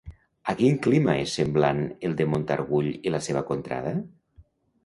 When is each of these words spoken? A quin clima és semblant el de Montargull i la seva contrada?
A 0.51 0.53
quin 0.61 0.77
clima 0.85 1.15
és 1.25 1.35
semblant 1.41 1.83
el 2.09 2.17
de 2.21 2.27
Montargull 2.33 2.91
i 3.11 3.15
la 3.17 3.23
seva 3.27 3.45
contrada? 3.51 3.93